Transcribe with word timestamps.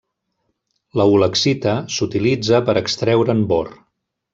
La 1.01 1.05
ulexita 1.17 1.75
s'utilitza 1.97 2.65
per 2.71 2.79
extreure'n 2.85 3.49
bor. 3.53 3.75